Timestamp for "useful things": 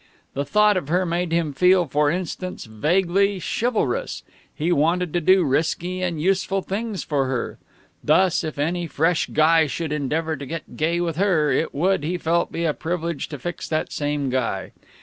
6.19-7.03